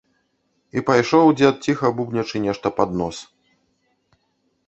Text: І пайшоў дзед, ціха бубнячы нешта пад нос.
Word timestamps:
І 0.79 0.81
пайшоў 0.87 1.27
дзед, 1.41 1.55
ціха 1.67 1.91
бубнячы 1.99 2.37
нешта 2.45 2.67
пад 2.79 2.97
нос. 3.01 3.17